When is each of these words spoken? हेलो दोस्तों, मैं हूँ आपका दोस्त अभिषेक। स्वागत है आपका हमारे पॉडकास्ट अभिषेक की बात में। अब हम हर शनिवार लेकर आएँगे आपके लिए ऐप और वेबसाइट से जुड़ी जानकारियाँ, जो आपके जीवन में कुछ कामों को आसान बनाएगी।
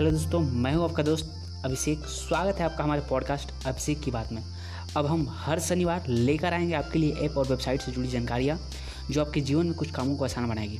हेलो 0.00 0.10
दोस्तों, 0.10 0.40
मैं 0.40 0.74
हूँ 0.74 0.84
आपका 0.84 1.02
दोस्त 1.02 1.34
अभिषेक। 1.64 1.98
स्वागत 1.98 2.56
है 2.56 2.64
आपका 2.64 2.84
हमारे 2.84 3.02
पॉडकास्ट 3.10 3.66
अभिषेक 3.66 4.00
की 4.00 4.10
बात 4.10 4.32
में। 4.32 4.42
अब 4.96 5.06
हम 5.06 5.26
हर 5.30 5.60
शनिवार 5.60 6.06
लेकर 6.06 6.52
आएँगे 6.52 6.74
आपके 6.74 6.98
लिए 6.98 7.12
ऐप 7.12 7.38
और 7.38 7.46
वेबसाइट 7.46 7.80
से 7.80 7.92
जुड़ी 7.92 8.08
जानकारियाँ, 8.08 8.58
जो 9.10 9.20
आपके 9.20 9.40
जीवन 9.40 9.66
में 9.66 9.74
कुछ 9.74 9.90
कामों 9.90 10.16
को 10.16 10.24
आसान 10.24 10.48
बनाएगी। 10.48 10.78